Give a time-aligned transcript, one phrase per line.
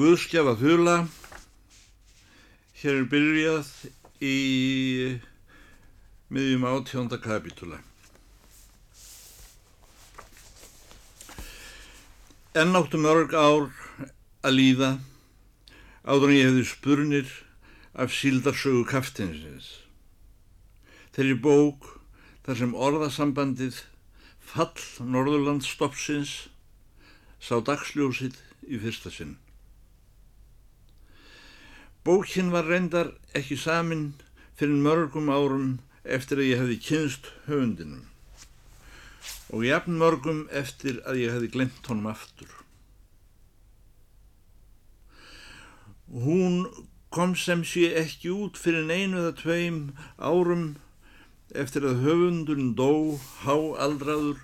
[0.00, 0.92] Guðskjafa þula,
[2.80, 3.66] hér er byrjað
[4.24, 4.36] í
[6.32, 7.82] miðjum átjónda kapitúla.
[12.56, 13.66] Enn áttu mörg ár
[14.40, 14.90] að líða
[16.08, 17.36] áður en ég hefði spurnir
[17.92, 19.68] af síldarsögu kaftinsins.
[21.12, 21.92] Þeirri bók
[22.48, 23.84] þar sem orðasambandið
[24.54, 24.72] fall
[25.12, 26.34] Norðurlandsstoppsins
[27.36, 29.36] sá dagsljósið í fyrsta sinn.
[32.10, 34.14] Bókin var reyndar ekki samin
[34.58, 35.66] fyrir mörgum árum
[36.16, 38.00] eftir að ég hefði kynst höfundinum
[39.54, 42.50] og jafn mörgum eftir að ég hefði glemt honum aftur.
[46.24, 46.66] Hún
[47.14, 49.80] kom sem sé ekki út fyrir einu eða tveim
[50.18, 50.66] árum
[51.62, 52.92] eftir að höfundun dó
[53.46, 54.42] háaldraður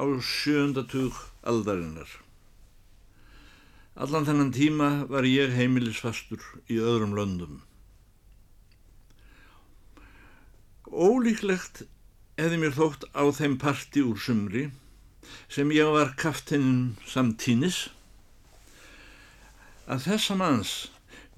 [0.00, 2.21] á sjöndatug aldarinnar.
[3.92, 6.40] Allan þennan tíma var ég heimilisfastur
[6.72, 7.58] í öðrum löndum.
[10.88, 11.82] Ólíklegt
[12.40, 14.70] hefði mér þótt á þeim parti úr sumri
[15.52, 17.90] sem ég var kaftinn samtínis
[19.84, 20.72] að þessa manns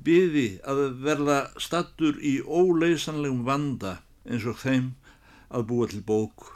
[0.06, 4.92] byði að verða stattur í óleysanlegum vanda eins og þeim
[5.50, 6.52] að búa til bók.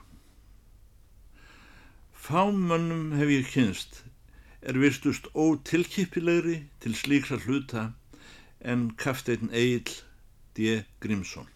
[2.14, 4.04] Fámönnum hef ég kynst
[4.62, 7.92] er virtust ótilkipilegri til slíkra hluta
[8.60, 9.92] en kafteinn Egil
[10.58, 10.82] D.
[11.00, 11.46] Grímsson.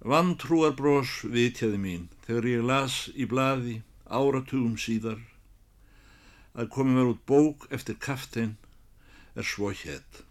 [0.00, 5.20] Vantrúarbrós vitjaði mín þegar ég las í blaði áratugum síðar
[6.56, 8.56] að komi mér út bók eftir kafteinn
[9.36, 10.24] er svo hétt.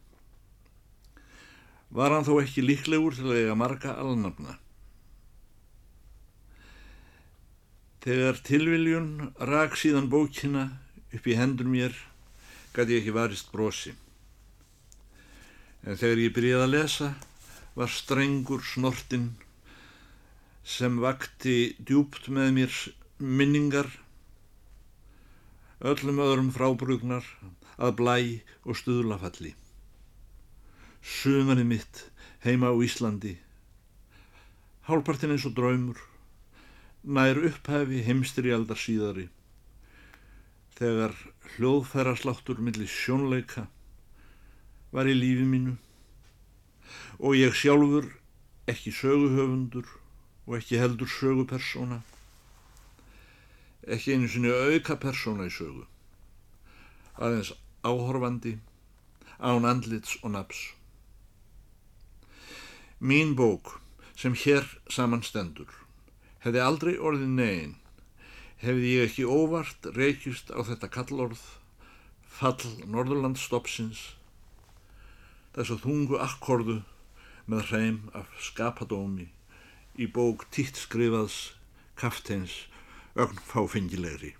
[1.93, 4.57] Var hann þó ekki líklegur til að eiga marga alnafna.
[7.99, 10.69] Þegar tilviljun rak síðan bókina
[11.11, 11.95] upp í hendur mér
[12.71, 13.91] gæti ég ekki varist brosi.
[15.83, 17.09] En þegar ég byrjaði að lesa
[17.75, 19.29] var strengur snortin
[20.63, 22.79] sem vakti djúpt með mér
[23.19, 23.89] minningar,
[25.83, 27.25] öllum öðrum frábrugnar
[27.79, 28.17] að blæ
[28.63, 29.55] og stuðlafalli.
[31.03, 32.05] Sumanni mitt
[32.43, 33.37] heima á Íslandi,
[34.87, 35.99] hálpartin eins og draumur,
[37.03, 39.27] nær upphefi heimstri aldar síðari.
[40.79, 41.15] Þegar
[41.55, 43.67] hljóðfærasláttur millir sjónleika
[44.91, 45.75] var í lífi mínu
[47.19, 48.07] og ég sjálfur
[48.69, 49.87] ekki söguhöfundur
[50.47, 51.99] og ekki heldur sögupersóna
[53.87, 55.85] ekki einu sinni auka persóna í sögu
[57.17, 57.51] aðeins
[57.85, 58.55] áhorfandi
[59.39, 60.63] án andlits og naps
[63.11, 63.77] mín bók
[64.23, 64.67] sem hér
[64.97, 65.78] samanstendur
[66.43, 67.73] hefði aldrei orðið negin,
[68.63, 71.41] hefði ég ekki óvart reykjust á þetta kallorð,
[72.23, 74.03] fall Norðurlandsstoppsins,
[75.55, 76.79] þess að þungu akkordu
[77.49, 79.27] með hreim af skapadómi
[79.99, 81.39] í bók títt skrifaðs
[81.99, 82.55] kafteins
[83.19, 84.35] ögnfáfengilegri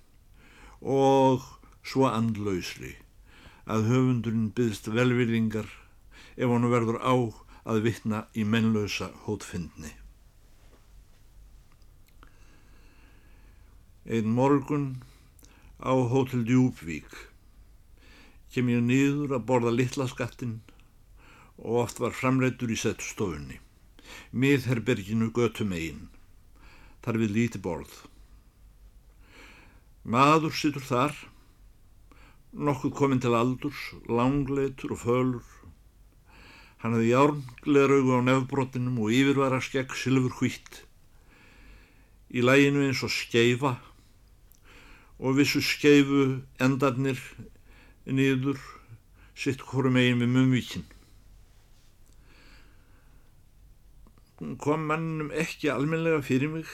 [0.80, 1.44] og
[1.84, 2.94] svo andlausri
[3.70, 5.68] að höfundurinn byggst velvirðingar
[6.38, 7.16] ef hann verður á
[7.70, 9.92] að vittna í mennlausa hótfindni.
[14.09, 15.03] Einn morgun
[15.78, 17.14] á Hótel Djúbvík
[18.50, 20.56] kem ég niður að borða litla skattin
[21.62, 23.59] og oft var framleitur í sett stofunni.
[24.34, 26.08] Miðherberginu götum einn.
[27.06, 27.92] Þar við líti borð.
[30.02, 31.14] Maður sittur þar,
[32.50, 35.46] nokkuð kominn til aldurs, langleitur og fölur.
[36.81, 40.81] Hann hefði járngleðraugu á nefnbrotinum og yfirvara skegg silfur hvitt.
[42.34, 43.76] Í læginu eins og skeifa
[45.19, 47.19] og vissu skeifu endarnir
[48.07, 48.59] niður
[49.35, 50.85] sitt hvorum eigin við mumvíkin.
[54.63, 56.72] Kom mannum ekki almenlega fyrir mig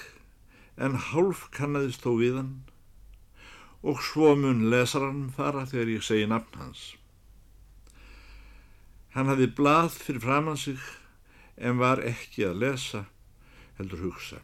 [0.78, 2.54] en hálf kannadist þó við hann
[3.86, 6.86] og svo mun lesarann fara þegar ég segi nafn hans.
[9.14, 10.82] Hann hafði blað fyrir framann sig
[11.58, 13.06] en var ekki að lesa
[13.78, 14.42] heldur hugsa.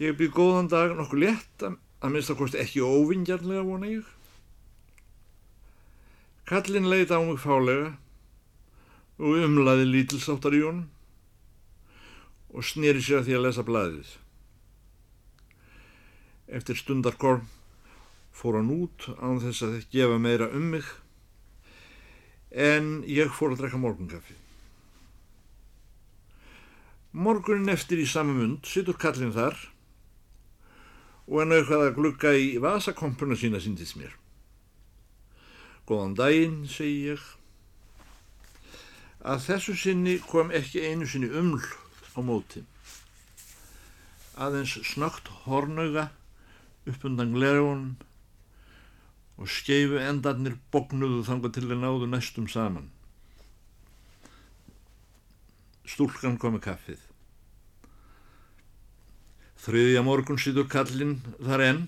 [0.00, 4.06] Ég býð góðan dag nokkuð létt að minnst að kosti ekki óvingjarnlega vona ég.
[6.48, 7.90] Kallin leita á mig fálega
[9.20, 10.86] og umlaði lítilsáttar í honum
[12.56, 14.12] og snýri sér að því að lesa blæðið.
[16.48, 17.44] Eftir stundarkorn
[18.32, 20.88] fór hann út án þess að þetta gefa meira um mig
[22.56, 24.38] en ég fór að drekka morgunkaffi.
[27.12, 29.60] Morgunin eftir í sama mund sittur kallin þar
[31.30, 34.16] og en auðvitað að glugga í vasakompuna sína síndist mér.
[35.86, 37.22] Góðan daginn, segi ég.
[39.22, 42.64] Að þessu sinni kom ekki einu sinni uml á móti.
[44.40, 46.08] Aðeins snögt hornauga
[46.88, 47.98] upp undan glerjónum
[49.40, 52.90] og skeifu endarnir bognuðu þanga til þeir náðu næstum saman.
[55.86, 57.09] Stúlkan komi kaffið.
[59.60, 61.80] Þriðja morgun sýtur kallinn þar enn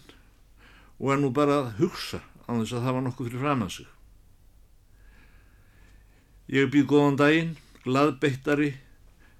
[1.00, 3.70] og er nú bara að hugsa á þess að það var nokkuð fyrir fram að
[3.78, 3.86] sig.
[6.52, 7.54] Ég býð góðan daginn,
[7.86, 8.74] gladbeittari,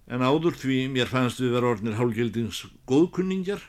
[0.08, 3.66] en áður því mér fannst við vera orðnir hálgildings góðkunningjar,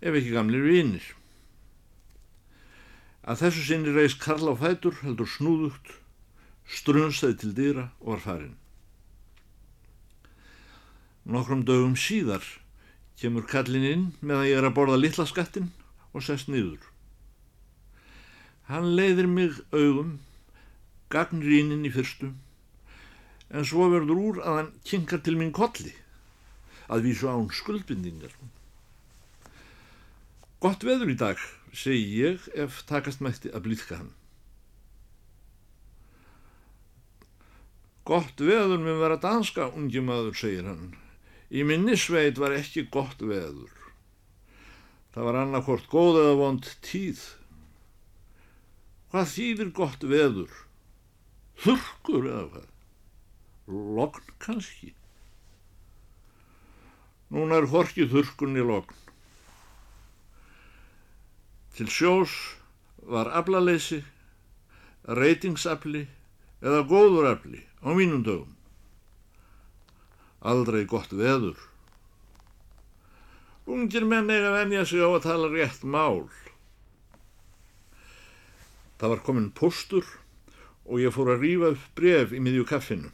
[0.00, 1.04] ef ekki gamlir vinir.
[3.20, 5.92] Að þessu sinni reys Karl á fætur, heldur snúðugt,
[6.64, 8.56] strunsaði til dýra og var farin.
[11.28, 12.48] Nokkrum dögum síðar
[13.20, 15.68] kemur kallin inn með að ég er að borða litla skattin
[16.16, 16.80] og sest niður.
[18.70, 20.18] Hann leiðir mig augum,
[21.12, 22.30] gagnrýnin í fyrstu,
[23.50, 25.92] en svo verður úr að hann kynkar til minn kolli,
[26.88, 28.32] að vísu án skuldbindingar.
[30.60, 31.42] Gott veður í dag,
[31.72, 34.14] segi ég ef takast mætti að blíðka hann.
[38.06, 40.92] Gott veður með vera danska, ungi maður, segir hann.
[41.50, 43.72] Í minni sveit var ekki gott veður.
[45.10, 47.22] Það var annarkort góð eða vond tíð.
[49.10, 50.52] Hvað þýðir gott veður?
[51.60, 52.68] Þurkur eða hvað?
[53.98, 54.92] Logn kannski?
[57.34, 58.94] Núna er horkið þurkunni logn.
[61.74, 62.36] Til sjós
[63.10, 64.00] var aflaleysi,
[65.18, 66.06] reytingsafli
[66.62, 68.59] eða góðurafli á mínum dögum
[70.40, 71.58] aldrei gott veður.
[73.70, 76.26] Ungir menn eiga venja sig á að tala rétt mál.
[78.98, 80.04] Það var komin postur
[80.84, 83.12] og ég fór að rýfa upp bref í miðju kaffinu.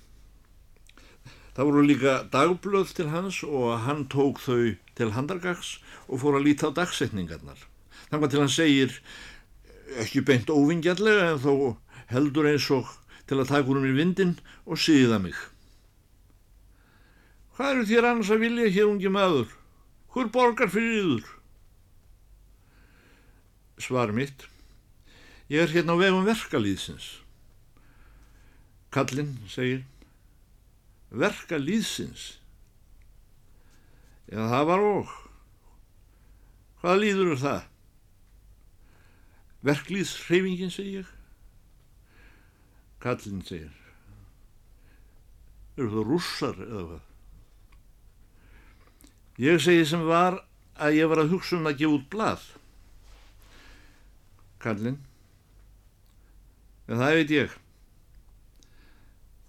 [1.57, 6.49] Það voru líka dagblöð til hans og hann tók þau til handargags og fór að
[6.49, 7.57] líta á dagsetningarnar.
[8.11, 8.97] Þannig til hann segir,
[10.03, 11.55] ekki beint óvingjallega en þó
[12.13, 12.91] heldur eins og
[13.27, 14.37] til að taka úr mér vindin
[14.67, 15.37] og síða mig.
[17.57, 19.53] Hvað eru þér annars að vilja hér ungi maður?
[20.13, 21.29] Hvor borgar fyrir yður?
[23.81, 24.45] Svar mitt.
[25.49, 27.07] Ég er hérna á vegum verkalýðsins.
[28.93, 29.87] Kallinn segir.
[31.17, 32.27] Verkalýðsins?
[34.29, 35.17] Já, það var og.
[36.83, 37.67] Hvað líður er það?
[39.67, 41.09] Verklýðshreyfingin, segir.
[43.01, 43.73] Kallinn segir.
[45.77, 47.13] Eru það rússar eða hvað?
[49.43, 50.41] Ég segi sem var
[50.81, 52.47] að ég var að hugsa um að gefa út blað.
[54.65, 54.99] Kallinn.
[56.87, 57.55] En það veit ég.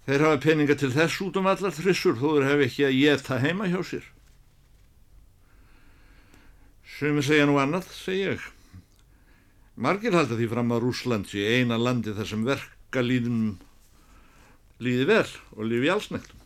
[0.08, 3.24] Þeir hafa peninga til þess út um allar þrissur þó þeir hef ekki að ég
[3.24, 4.06] það heima hjá sér.
[6.98, 8.46] Sumi segja nú annað, segi ég.
[9.78, 13.58] Margir halda því fram að Rúsland sé eina landi þar sem verka líðum
[14.82, 16.37] líði vel og lífi allsnægt.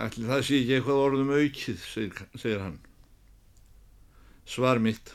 [0.00, 2.78] Ætli það sé ekki eitthvað orðum aukið, segir, segir hann.
[4.48, 5.12] Svar mitt.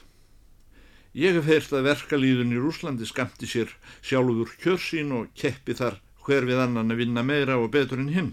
[1.17, 3.71] Ég hef heyrt að verkalýðun í Rúslandi skamti sér
[4.05, 8.31] sjálfur kjörsín og keppi þar hver við annan að vinna meira og betur en hinn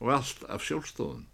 [0.00, 1.26] og allt af sjálfstóðun.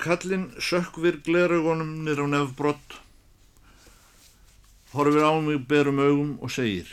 [0.00, 3.00] Kallinn sökkvir gleraugunum nýr á nefnbrott,
[4.92, 6.88] horfir á mig berum augum og segir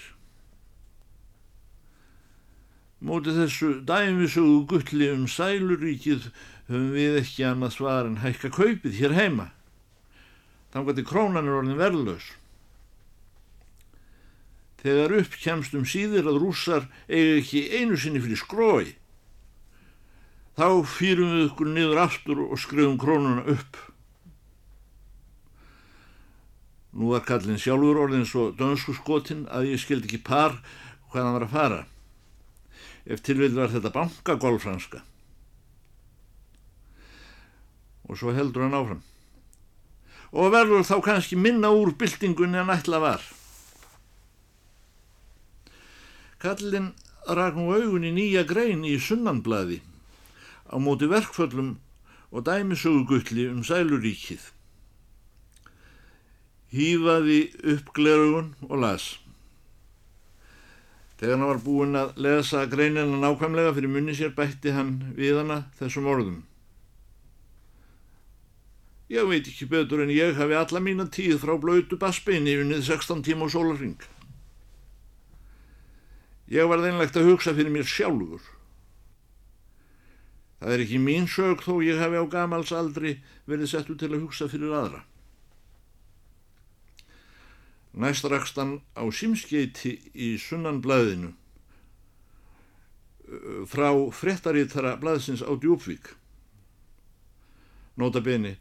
[3.03, 6.29] Móti þessu dæmisögu gulli um sæluríkið
[6.69, 9.49] höfum við ekki annað svar en hækka kaupið hér heima.
[10.71, 12.29] Þannig að krónan er orðin verðlaus.
[14.79, 18.95] Þegar upp kemst um síðir að rússar eiga ekki einu sinni fyrir skrói,
[20.55, 23.79] þá fýrum við ykkur niður aftur og skrifum krónuna upp.
[26.95, 30.61] Nú var kallin sjálfur orðin svo dönsku skotin að ég skildi ekki par
[31.11, 31.87] hvað hann var að fara
[33.05, 35.03] ef tilvill var þetta bankagólfranska.
[38.09, 39.01] Og svo heldur hann áfram.
[40.33, 43.23] Og verður þá kannski minna úr byltingunni en ætla var.
[46.43, 46.91] Kallin
[47.27, 49.79] rak nú augun í nýja grein í sunnanblaði
[50.67, 51.77] á móti verkföllum
[52.33, 54.41] og dæmisögugulli um sæluríkið.
[56.73, 57.39] Hýfaði
[57.75, 59.22] upp glerugun og las.
[61.23, 65.61] Þegar hann var búinn að lesa greinina nákvæmlega fyrir munni sér bætti hann við hana
[65.77, 66.41] þessum orðum.
[69.07, 73.23] Ég veit ekki betur en ég hafi alla mína tíð frá blöytu basbeini unnið 16
[73.23, 74.03] tíma og sólarring.
[76.51, 78.43] Ég var þeinlegt að hugsa fyrir mér sjálfur.
[80.59, 83.15] Það er ekki mín sög þó ég hafi á gamals aldri
[83.47, 85.05] verið settu til að hugsa fyrir aðra.
[87.93, 91.33] Næst rakst hann á símskeiti í sunnanblæðinu
[93.69, 96.09] frá frettarítara blæðsins á Djúpvík.
[97.97, 98.55] Nota beni,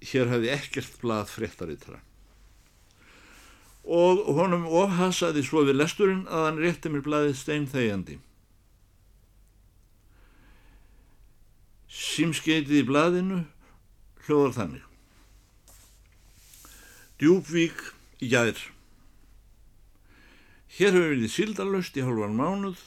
[0.00, 2.00] hér hefði ekkert blað frettarítara.
[3.84, 8.16] Og honum ofhasaði svo við lesturinn að hann rétti mér blaðið stein þegjandi.
[11.92, 13.42] Símskeitið í blaðinu
[14.24, 14.88] hljóðar þannig.
[17.20, 17.84] Djúpvík
[18.22, 18.60] í gæðir.
[20.74, 22.80] Hér hefur við síldarlaust í halvan mánuð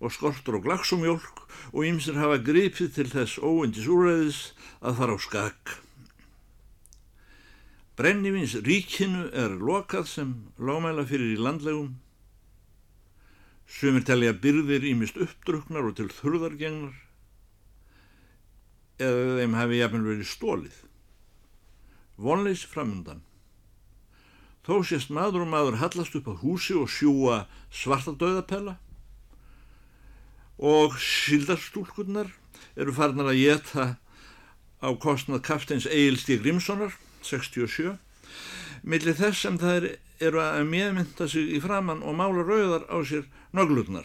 [0.00, 4.40] og skortur og glaksumjólk og ýmsir hafa gripið til þess óendis úræðis
[4.80, 5.76] að fara á skakk.
[8.00, 11.98] Brennivins ríkinu er lokað sem lámæla fyrir í landlegum.
[13.68, 16.96] Sumir telja byrðir ímist uppdruknar og til þurðargengnar
[19.00, 20.78] eða þeim hefði jafnvel verið stólið.
[22.20, 23.22] Vonleis framundan.
[24.66, 28.76] Þó sést maður og maður hallast upp á húsi og sjúa svarta döðapella
[30.60, 32.28] og sildarstúlkurnar
[32.76, 33.86] eru farnar að geta
[34.84, 36.92] á kostnað kaftins Egil Stíg Grímssonar
[37.24, 37.96] 67
[38.82, 39.90] millir þess sem það
[40.20, 43.24] eru að meðmynda sig í framann og mála rauðar á sér
[43.56, 44.04] nöglurnar.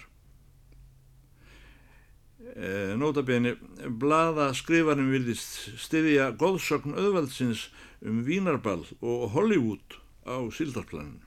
[2.56, 3.56] E, Nótabeni
[4.00, 7.68] blada skrifarum vilist styðja góðsögn auðvaldsins
[8.06, 11.24] um Vínarball og Hollywood á sildarplaninu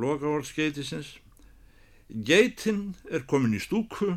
[0.00, 1.18] Loka orðskeitisins
[2.10, 4.16] Geitin er komin í stúku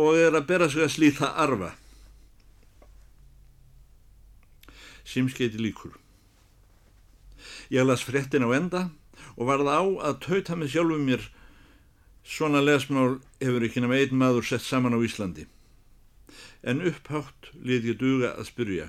[0.00, 1.74] og er að bera sig að slíta arfa.
[5.04, 5.96] Simskeiti líkur.
[7.68, 8.88] Ég las frettin á enda
[9.36, 11.26] og varð á að tauta með sjálfum mér
[12.24, 15.44] svona lesmál hefur ekki nema einn maður sett saman á Íslandi.
[16.64, 18.88] En upphátt ég duga að spyrja.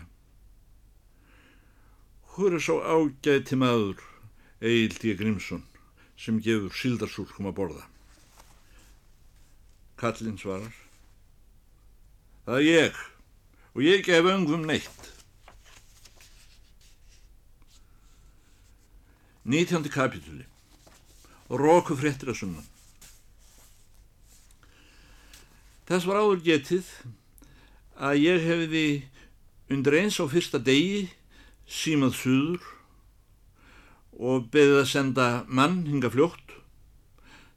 [2.31, 4.00] Hvor er svo ágæti maður
[4.61, 5.17] Egil D.
[5.17, 5.65] Grímsson?
[6.21, 7.85] sem gefur sildarsúlkum að borða.
[9.97, 10.75] Kallin svarar.
[12.45, 13.00] Það er ég
[13.71, 15.09] og ég gef öngum neitt.
[19.41, 20.45] Nítjándi kapitúli
[21.50, 22.67] Róku fréttir að sunnan
[25.89, 26.91] Þess var áður getið
[27.97, 28.83] að ég hefði
[29.73, 31.07] undir eins á fyrsta degi
[31.68, 32.70] símað suður
[34.22, 36.58] og beðið að senda mann hinga fljótt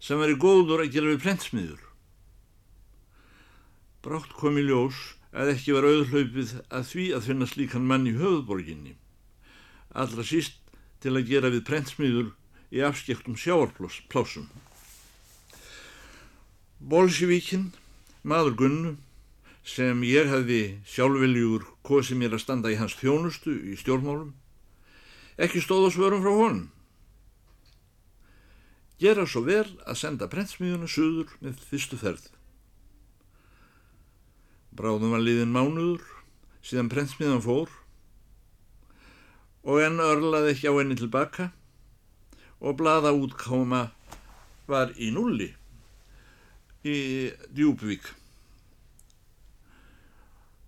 [0.05, 1.81] sem veri góður að gera við prentsmiður.
[4.05, 4.99] Brátt kom í ljós
[5.33, 8.95] að ekki var auðhlaupið að því að finna slíkan mann í höfðborginni,
[9.97, 10.61] allra síst
[11.01, 12.31] til að gera við prentsmiður
[12.75, 14.47] í afskektum sjáarplásum.
[16.85, 17.71] Bolsjevíkinn,
[18.23, 18.95] maður Gunnu,
[19.65, 24.35] sem ég hefði sjálfveljúr kosið mér að standa í hans þjónustu í stjórnmálum,
[25.41, 26.65] ekki stóð á svörum frá honum.
[29.01, 32.29] Gera svo vel að senda prentsmiðuna söður með fyrstu ferð.
[34.77, 36.05] Bráðum var liðin mánuður
[36.65, 37.73] síðan prentsmiðan fór
[39.65, 41.51] og enn örlaði ekki á enni tilbaka
[42.61, 43.87] og blada útkáma
[44.69, 45.51] var í nulli
[46.85, 46.97] í
[47.55, 48.24] Djúbvík.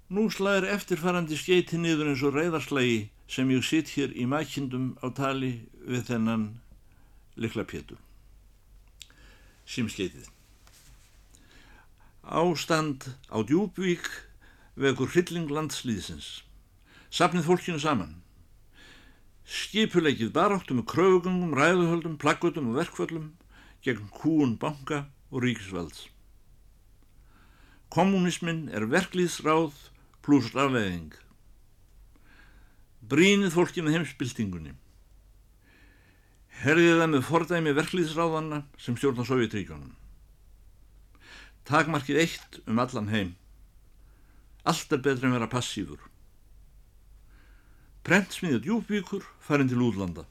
[0.06, 5.10] Nú slæðir eftirfarandi skeiti niður eins og reyðarslægi sem ég sitt hér í mækindum á
[5.10, 6.44] tali við þennan
[7.34, 7.98] likla pétur.
[9.66, 10.28] Simskeitið.
[12.22, 14.06] Ástand á djúbvík
[14.78, 16.46] vekur hrylling landslýðsins.
[17.10, 18.14] Sapnið fólkinu saman.
[19.42, 23.26] Skipuleikið baráttu með kröfugungum, ræðuhöldum, plaggutum og verkföllum
[23.82, 26.06] gegn kúun banka og ríkisvalds.
[27.90, 29.75] Kommunismin er verklýðsráð
[30.26, 31.14] pluss rafleðing
[33.06, 34.75] brínið fólki með heimsbyltingunni.
[36.62, 39.92] Herðið það með fordæmi verklýðsráðanna sem stjórna Sovjetríkjónum.
[41.68, 43.35] Takmarkið eitt um allan heim.
[44.66, 46.00] Allt er betra en vera passífur.
[48.06, 50.25] Prentsmiðið djúbvíkur farin til útlanda.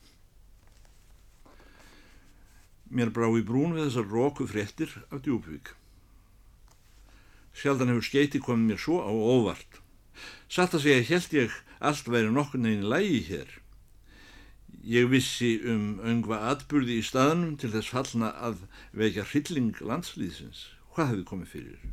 [2.90, 5.72] Mér brá í brún við þessar róku fréttir af djúbvík.
[7.56, 9.85] Sjaldan hefur skeiti komið mér svo á óvart.
[10.50, 13.54] Satt að segja held ég allt væri nokkur neginn lægi hér.
[14.86, 20.68] Ég vissi um öngva atbyrði í staðnum til þess fallna að vekja hrylling landslýðsins.
[20.94, 21.88] Hvað hefði komið fyrir?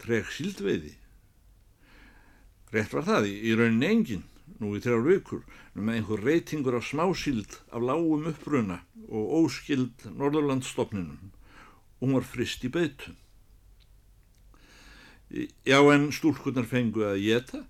[0.00, 0.96] Treg síldveiði,
[2.70, 4.20] Rétt var það í, rauninni engin,
[4.62, 5.40] nú í þrjár vikur,
[5.74, 8.76] með einhver reytingur af smásíld af lágum uppruna
[9.08, 11.32] og óskild Norðurlandsstofninum
[12.00, 13.16] og hún var frist í beitu.
[15.30, 17.60] Já en stúlkunar fengu að geta,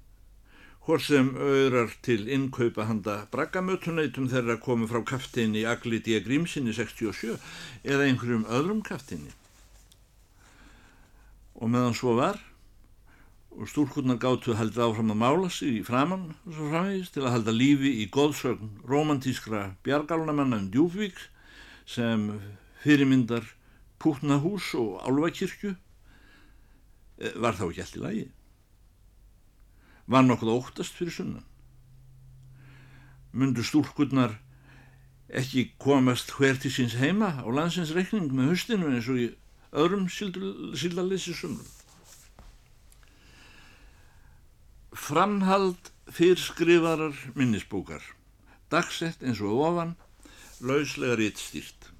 [0.87, 6.17] hvort sem auðrar til innkaupa handa braggamötunætum þeirra komu frá kaftinni Agli D.
[6.25, 7.37] Grímsinni 67
[7.85, 9.35] eða einhverjum öðrum kaftinni.
[11.61, 12.41] Og meðan svo var,
[13.51, 17.35] og stúlkurnar gáttu að halda áfram að mála sig í framann svo framvegist til að
[17.35, 21.19] halda lífi í góðsögn romantískra bjargálnamanna um Djúfvík
[21.85, 22.27] sem
[22.81, 23.45] fyrirmyndar
[24.01, 25.75] Pútnahús og Álvakirkju
[27.37, 28.27] var þá ekki allt í lagi.
[30.11, 31.45] Var nokkuð óttast fyrir sunnan.
[33.33, 34.39] Mundu stúlkurnar
[35.31, 39.29] ekki komast hver til síns heima á landsins reikning með höstinu eins og í
[39.71, 41.69] öðrum síldalessi sumrum.
[44.91, 48.03] Framhald fyrrskrifarar minnisbókar,
[48.71, 49.95] dagsett eins og ofan,
[50.59, 51.93] lauslega rittstýrt.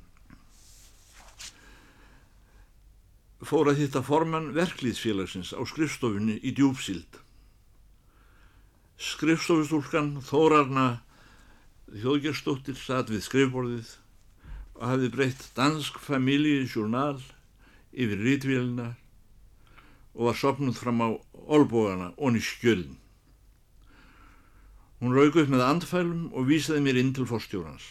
[3.41, 7.21] Fór að hitta formann verklýðsfélagsins á skrifstofunni í djúpsíld.
[9.01, 11.01] Skrifstofustúlkan Þórarna
[11.91, 13.95] Þjóðgjörstóttir satt við skrifborðið
[14.77, 17.17] og hafði breytt dansk familji journal
[17.91, 18.91] yfir rítvélina
[20.15, 21.09] og var sopnuð fram á
[21.51, 22.99] olbógana onni skjölin.
[25.01, 27.87] Hún rauk upp með andfælum og vísaði mér inn til fórstjórans.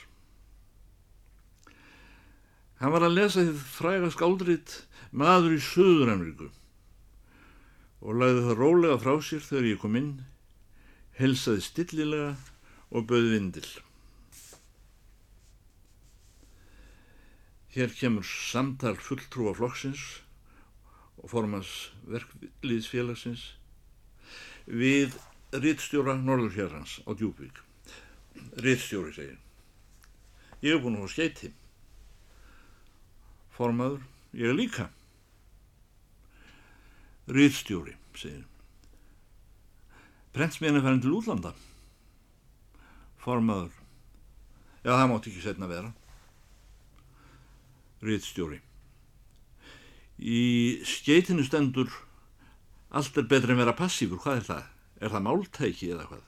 [2.79, 4.75] Hann var að lesa þið fræga skáldrit
[5.11, 6.49] maður í Suður-Ameríku
[7.99, 10.11] og lagði það rólega frá sér þegar ég kom inn,
[11.19, 12.31] helsaði stillilega
[12.95, 13.69] og bauði vindil.
[17.69, 20.05] Hér kemur samtal fulltrúa flokksins
[21.19, 21.73] og formans
[22.09, 23.43] verkliðsfélagsins
[24.65, 25.17] við
[25.53, 27.59] rittstjóra Norðurfjörðans á Djúbvík.
[28.63, 29.37] Rittstjóri segir.
[30.61, 31.51] Ég hef búin fá skeiti.
[33.55, 34.01] Formaður,
[34.33, 34.89] ég er líka.
[37.29, 38.45] Rittstjóri, segir.
[40.33, 41.51] Prentsmiðan er færðin til útlanda.
[43.19, 43.75] Formaður,
[44.85, 45.91] já það mátt ekki setna vera.
[48.05, 48.61] Rittstjóri.
[50.19, 50.41] Í
[50.87, 51.91] skeitinu stendur
[52.89, 54.63] allt er betra en vera passífur, hvað er það?
[54.99, 56.25] Er það máltæki eða hvað?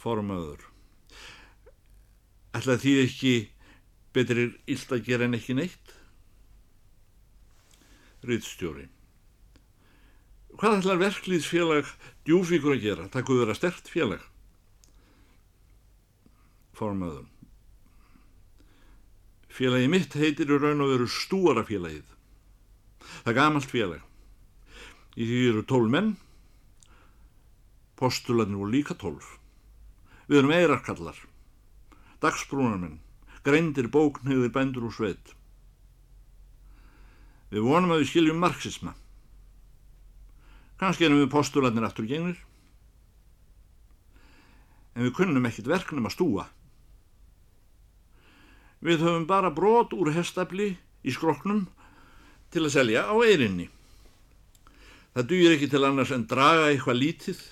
[0.00, 0.64] Formaður.
[2.56, 3.34] Ætla því ekki
[4.16, 5.95] betrir illt að gera en ekki neitt?
[8.26, 8.88] Rittstjóri.
[10.56, 11.88] Hvað ætlar verklýðsfélag
[12.24, 13.06] djúfíkur að gera?
[13.12, 14.22] Það kuður að stert félag.
[16.76, 17.26] Formaður.
[19.52, 22.08] Félagi mitt heitir í raun og veru stúarafélagið.
[23.22, 24.02] Það er gamalt félag.
[25.16, 26.10] Í því eru tól menn,
[27.96, 29.36] postularnir voru líka tólf.
[30.26, 31.20] Við erum eirarkallar,
[32.24, 32.98] dagsbrúnarmenn,
[33.46, 35.35] greindir bóknöður bændur úr sveit.
[37.56, 38.92] Við vonum að við skiljum marxisma.
[40.76, 42.36] Kannski erum við postularnir aftur gengnir,
[44.92, 46.44] en við kunnum ekkit verknum að stúa.
[48.84, 51.64] Við höfum bara brot úr hestafli í skroknum
[52.52, 53.70] til að selja á eirinni.
[55.16, 57.44] Það dýr ekki til annars en draga eitthvað lítið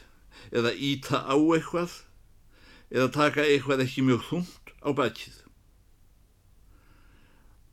[0.53, 2.01] eða íta á eitthvað
[2.93, 5.39] eða taka eitthvað ekki mjög þungt á bakið.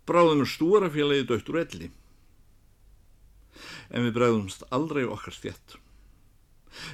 [0.07, 1.91] Bráðum stúrafélagi döttur elli.
[3.91, 5.77] En við bregðumst aldrei okkar stjætt.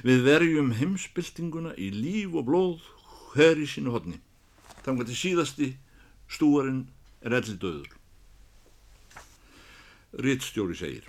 [0.06, 2.88] Við verjum heimsbyltinguna í líf og blóð
[3.32, 4.18] hver í sínu hodni.
[4.82, 5.68] Þannig að síðasti
[6.28, 6.88] Stúarinn
[7.24, 7.94] er elli döður.
[10.18, 11.08] Rittstjóri segir.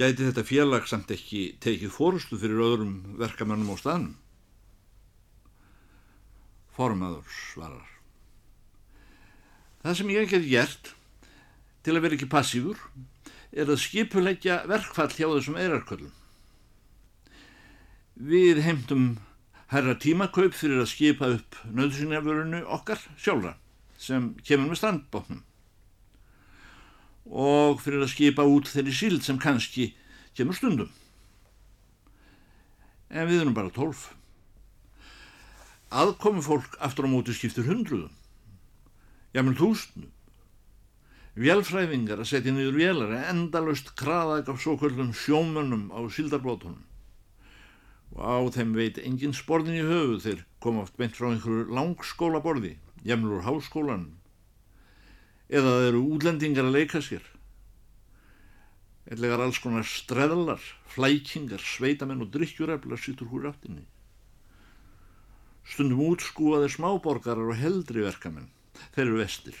[0.00, 4.14] Gæti þetta félag samt ekki tekið fórustu fyrir öðrum verkamennum á staðnum?
[6.76, 7.90] Formaður svarar.
[9.82, 10.92] Það sem ég hef gert
[11.84, 12.80] til að vera ekki passífur
[13.52, 16.12] er að skipuleggja verkfall hjá þessum eirarköllum.
[18.20, 19.06] Við heimtum
[19.72, 23.54] herra tímakaup fyrir að skipa upp nöðsynjaförunu okkar sjálfra
[24.00, 25.44] sem kemur með strandbóknum
[27.30, 29.92] og fyrir að skipa út þeirri síld sem kannski
[30.34, 30.90] kemur stundum.
[33.10, 34.08] En við erum bara tólf.
[35.90, 38.12] Aðkomi fólk aftur á móti skiptir hundruðum,
[39.34, 40.10] jáminn þúsnum.
[41.40, 46.82] Vélfræfingar að setja niður vélar endalust kraðag af svo kvöldum sjómönnum á síldarbótunum
[48.12, 52.42] og á þeim veit engin sporðin í höfu þeir koma oft beint frá einhverju langskóla
[52.44, 52.74] borði,
[53.06, 54.10] jæmlur háskólan
[55.48, 57.24] eða þeir eru útlendingar að leika sér.
[59.10, 60.60] Ellegar alls konar streðlar,
[60.92, 63.82] flækingar, sveitamenn og drikkjureflar sýtur húr áttinni.
[65.66, 68.50] Stundum útskúaði smáborgarar og heldri verkamenn.
[68.94, 69.58] Þeir eru vestir.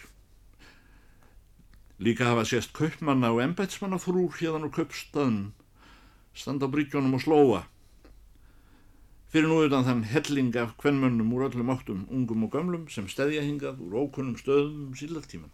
[2.00, 5.50] Líka hafa sést kaupmanna og embætsmanna frúr hérðan og kaupstaðum,
[6.32, 7.60] standa á bryggjónum og slóa.
[9.28, 13.44] Fyrir nú utan þann helling af kvennmönnum úr öllum áttum, ungum og gamlum, sem stedja
[13.44, 15.52] hingað úr ókunnum stöðum um sílartíman.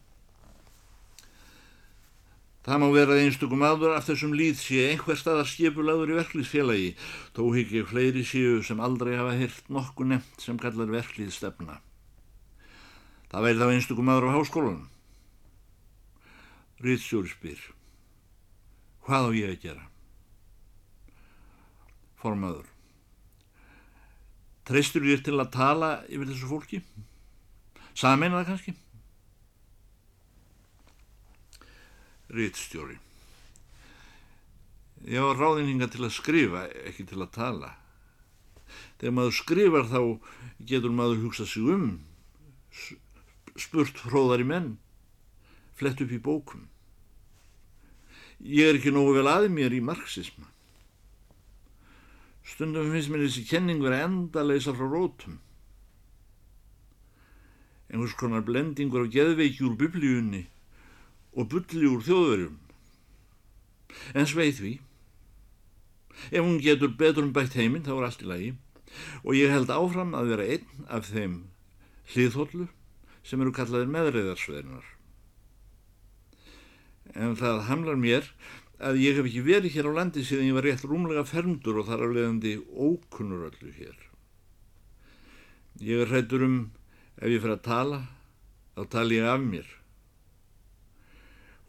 [2.62, 6.88] Það má vera einstökum aður af þessum líð sé einhver staðar skipulaður í verklýðsfélagi,
[7.34, 11.82] þó higg ég fleiri síu sem aldrei hafa hirt nokkuð nefnt sem kallar verklýðstefna.
[13.30, 14.84] Það væri þá einstökum aður á háskólanum.
[16.84, 17.60] Ríðsjóri spyr,
[19.06, 19.84] hvað á ég að gera?
[22.20, 22.66] Formaður,
[24.68, 26.82] treystur ég til að tala yfir þessu fólki?
[27.96, 28.76] Sameina það kannski?
[32.36, 32.98] Ritstjóri.
[35.06, 37.70] Ég var ráðinninga til að skrifa, ekki til að tala.
[38.98, 40.00] Þegar maður skrifar þá
[40.66, 41.86] getur maður hugsað sig um,
[43.56, 44.72] spurt hróðar í menn,
[45.76, 46.66] flett upp í bókum.
[48.40, 50.48] Ég er ekki nógu vel aðið mér í marxisma.
[52.46, 55.40] Stundum finnst mér þessi kenning verið endaleisa frá rótum.
[57.90, 60.44] Einhvers konar blendingur á geðveiki úr biblíunni
[61.36, 62.56] og bulli úr þjóðverjum.
[64.16, 64.72] En sveið því,
[66.32, 68.50] ef hún getur betur um bætt heiminn þá er allt í lagi
[69.24, 71.38] og ég held áfram að vera einn af þeim
[72.12, 72.68] hliðhóllu
[73.26, 74.95] sem eru kallaðir meðreiðarsveðinar.
[77.14, 78.32] En það hamlar mér
[78.82, 81.88] að ég hef ekki verið hér á landi síðan ég var rétt rúmlega fermdur og
[81.88, 83.96] þar af leiðandi ókunnur öllu hér.
[85.80, 86.58] Ég er hrættur um
[87.16, 88.00] ef ég fer að tala,
[88.76, 89.68] þá tala ég af mér.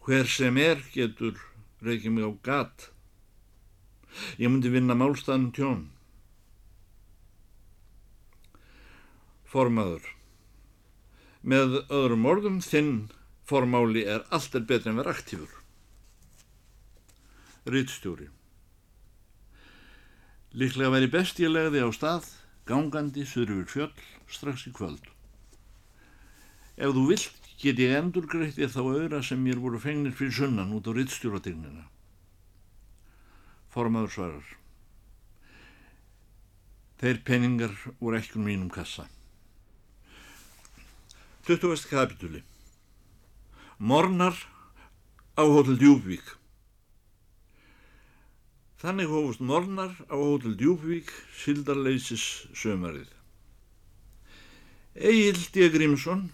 [0.04, 1.36] Hver sem er getur
[1.84, 2.90] reykið mig á gat.
[4.40, 5.82] Ég myndi vinna málstæðan tjón.
[9.48, 10.04] Formaður.
[11.40, 13.08] Með öðrum orðum þinn
[13.48, 15.52] formáli er allt er betur en verið aktífur.
[17.68, 18.28] Rittstjóri.
[20.58, 22.28] Líklega væri best ég legði á stað,
[22.68, 25.04] gangandi, söður yfir fjöll, strax í kvöld.
[26.76, 30.74] Ef þú vilt get ég endurgreitt ég þá auðra sem mér voru fengnir fyrir sunnan
[30.76, 31.88] út á rittstjóradegnina.
[33.72, 34.52] Formaður svarar.
[36.98, 39.08] Þeir peningar voru ekki um mínum kassa.
[41.48, 41.88] 20.
[41.88, 42.44] kapitúli
[43.78, 44.34] Mornar
[45.38, 46.26] á hótel Djúbvík
[48.82, 53.06] Þannig hófust mornar á hótel Djúbvík sildarleisis sömarið.
[54.98, 55.68] Egil D.
[55.70, 56.24] Grímsson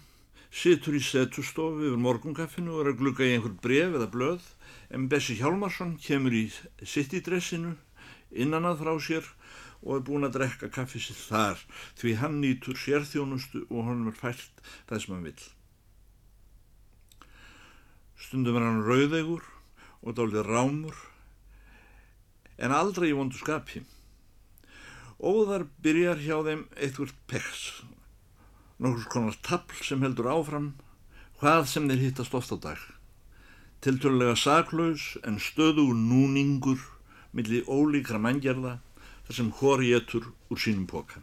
[0.49, 4.47] situr í setustofu yfir morgunkaffinu og er að glugga í einhver bref eða blöð
[4.89, 6.47] en Bessi Hjálmarsson kemur í
[6.81, 7.75] sittidressinu
[8.33, 9.29] innan að frá sér
[9.83, 11.61] og er búin að drekka kaffi sér þar
[12.01, 15.45] því hann nýtur sérþjónustu og honum er fælt það sem hann vil.
[18.19, 19.43] Stundum er hann rauðegur
[20.05, 20.95] og dálítið rámur
[22.55, 23.83] en aldrei í vondu skapi.
[25.19, 27.65] Óðar byrjar hjá þeim eitthvað peks
[28.79, 30.73] nokkur konar tabl sem heldur áfram
[31.39, 32.81] hvað sem þeir hittast oft á dag.
[33.83, 36.81] Tiltölulega saklaus en stöður núningur
[37.35, 38.79] millir ólíkra manngjörða
[39.27, 41.21] þar sem hór getur úr sínum póka.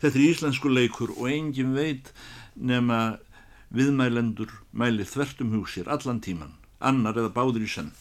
[0.00, 2.10] Þetta er íslensku leikur og engin veit
[2.56, 3.18] nema
[3.70, 7.92] viðmælendur mæli þvertum húsir allan tíman, annar eða báður í senn.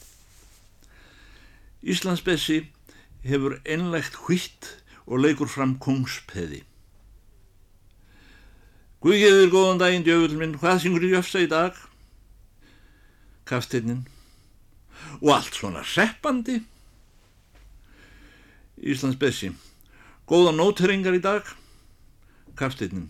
[1.83, 2.61] Íslandsbessi
[3.23, 6.63] hefur einlegt hvitt og leikur fram kongspeði.
[9.03, 11.75] Guðgeður góðan daginn, djöfull minn, hvað syngur í jöfsa í dag?
[13.43, 14.05] Kaftinnin.
[15.19, 16.61] Og allt svona seppandi.
[18.79, 19.51] Íslands Bessi.
[20.27, 21.43] Góða nóteringar í dag?
[22.55, 23.09] Kaftinnin.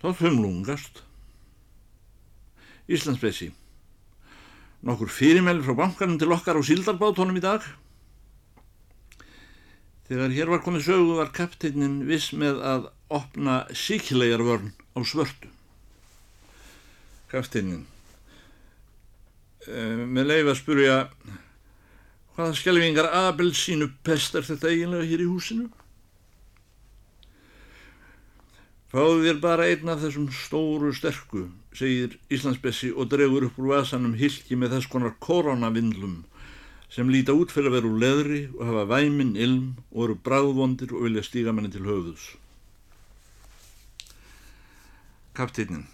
[0.00, 1.02] Tótt humlungast.
[2.88, 3.50] Íslands Bessi.
[4.80, 7.66] Nokkur fyrirmæli frá bankanum til okkar á síldarbátónum í dag?
[10.08, 15.50] Þegar hér var komið sögu var kapteinin viss með að opna síklegarvörn á svörtu.
[17.30, 17.84] Kaftinnin.
[19.68, 20.96] Uh, eh, með leif að spurja
[22.34, 25.68] hvaða skjelvingar abelsínu pest er þetta eiginlega hér í húsinu?
[28.90, 31.44] Fáðu þér bara einn af þessum stóru sterku,
[31.76, 36.24] segir Íslandsbessi og dregur upp úr vasanum hilki með þess konar koronavindlum
[36.90, 40.90] sem líta út fyrir að vera úr leðri og hafa væminn, ilm og eru bráðvondir
[40.96, 42.32] og vilja stíga menni til höfuðs
[45.40, 45.86] kapteinin.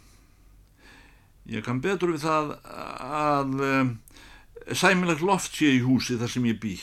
[1.47, 3.93] Ég kann betur við það að um,
[4.73, 6.75] sæmilegt loft sé í húsi þar sem ég bý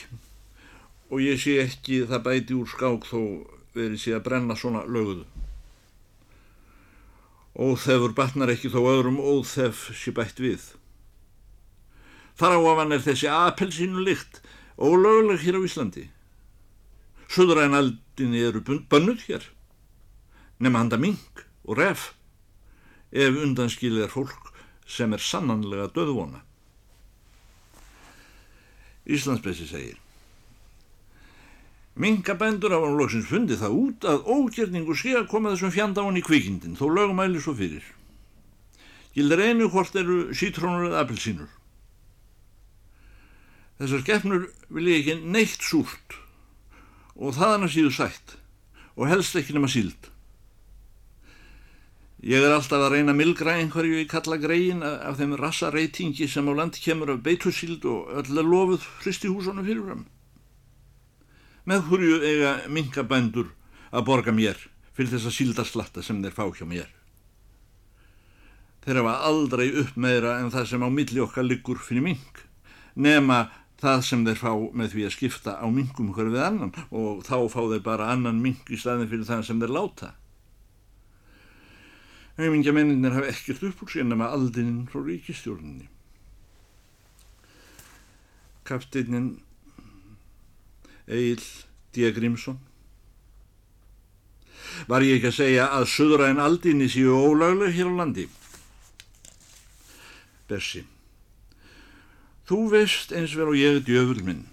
[1.12, 3.20] og ég sé ekki það bæti úr skák þó
[3.76, 5.26] verið sé að brenna svona löguðu.
[7.54, 10.64] Óþefur batnar ekki þó öðrum óþef sé bætt við.
[12.34, 14.42] Þar á afan er þessi apelsínu lykt
[14.82, 16.08] ólöguleg hér á Íslandi.
[17.30, 19.46] Suðrænaldinni eru bönnuð hér,
[20.58, 22.14] nema handa mink og ref,
[23.14, 24.50] ef undanskilið er fólk
[24.90, 26.42] sem er sannanlega döðvona.
[29.06, 30.03] Íslandsbessi segir
[31.94, 36.78] Minkabændur hafa loksins fundið það út að ógerningu sé að koma þessum fjandáin í kvikindin
[36.80, 37.84] þó lögum æli svo fyrir.
[39.14, 41.52] Gildir einu hvort eru sítrónur eða appelsínur.
[43.78, 46.18] Þessar skeppnur vil ég ekki neitt súrt
[47.14, 48.36] og þaðan að síðu sætt
[48.98, 50.10] og helst ekki nema síld.
[52.26, 56.50] Ég er alltaf að reyna milgra einhverju í kalla greiðin af þeim rassa reytingi sem
[56.50, 60.08] á land kemur af beitusíld og öll að lofuð hristi húsanu fyrirfram
[61.70, 63.54] með hverju eiga minkabændur
[63.94, 64.60] að borga mér
[64.94, 66.90] fyrir þessa síldarslatta sem þeir fá hjá mér.
[68.84, 72.42] Þeir hafa aldrei upp meira en það sem á milli okkar liggur fyrir mink,
[72.96, 73.46] nema
[73.84, 77.38] það sem þeir fá með því að skipta á minkum hver við annan og þá
[77.52, 80.12] fá þeir bara annan mink í staðin fyrir það sem þeir láta.
[82.38, 85.88] Heimingja menninir hafa ekkert upp úr sér nema aldinin frá ríkistjórninni.
[88.68, 89.36] Kapteinnin
[91.08, 91.42] Egil
[91.94, 92.12] D.
[92.12, 92.60] Grímsson.
[94.88, 98.26] Var ég ekki að segja að söðræn aldinni séu ólagleg hér á landi?
[100.50, 100.84] Bessi.
[102.48, 104.46] Þú veist eins vel og ég er djöful minn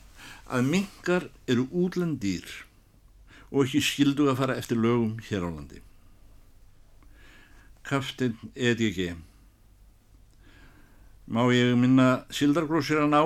[0.50, 2.46] að mingar eru útlandýr
[3.50, 5.80] og ekki skildu að fara eftir lögum hér á landi.
[7.86, 9.14] Kaftin ekki.
[11.30, 13.22] Má ég minna Sildargrósir að ná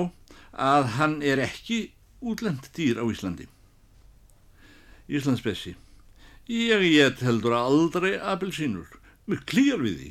[0.53, 1.94] að hann er ekki
[2.25, 3.47] útlend dýr á Íslandi.
[5.09, 5.75] Íslandsbessi.
[6.49, 8.89] Ég get heldur aldrei apelsínur,
[9.29, 10.11] mér klýjar við því.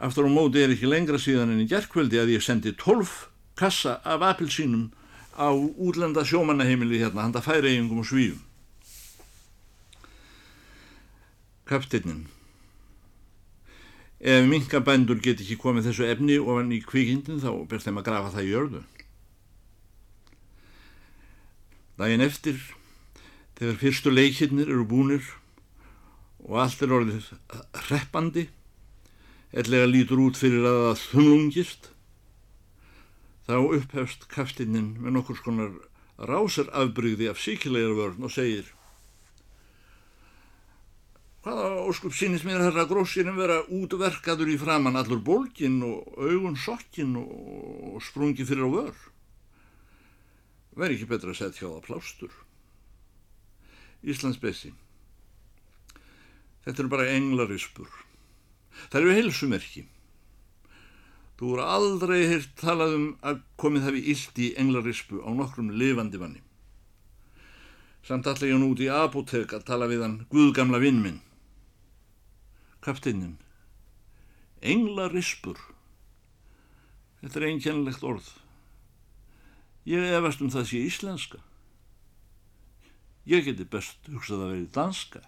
[0.00, 3.28] Aftur á móti er ekki lengra síðan en í gerðkvöldi að ég sendi 12
[3.60, 4.88] kassa af apelsínum
[5.36, 8.40] á útlenda sjómannaheimili hérna, handa færeigingum og svífum.
[11.68, 12.24] Kapteinin.
[14.20, 18.32] Ef minkabændur get ekki komið þessu efni ofan í kvikindin þá ber þeim að grafa
[18.34, 18.82] það í jörðu.
[22.00, 22.56] Dægin eftir,
[23.58, 25.26] þegar fyrstu leikirnir eru búnir
[26.46, 27.26] og allt er orðið
[27.90, 28.46] hreppandi,
[29.52, 31.90] ellega lítur út fyrir að það þumlungist,
[33.44, 35.76] þá upphefst kaftinninn með nokkur skonar
[36.30, 38.72] rásar afbrygði af síkilegar vörn og segir
[41.40, 47.14] Hvaða óskup sínist mér herra grósirinn vera útverkaður í framann allur bólkin og augun sokkin
[47.16, 48.98] og sprungi fyrir á vörn?
[50.80, 52.36] Veri ekki betra að setja hjá það plástur.
[54.00, 54.70] Íslands besi.
[56.64, 57.88] Þetta eru bara englarispur.
[58.88, 59.84] Það eru heilsumerki.
[61.36, 66.20] Þú voru aldrei heilt talað um að komið hafi illt í englarispu á nokkrum lifandi
[66.20, 66.42] vanni.
[68.04, 71.20] Samt ég nú út í apotek að tala við hann Guðgamla vinn minn.
[72.80, 73.36] Kapteinnin.
[74.64, 75.60] Englarispur.
[77.20, 78.39] Þetta er einkennlegt orð.
[79.88, 81.40] Ég efast um það sé íslenska.
[83.28, 85.22] Ég geti best hugsað að verið danska.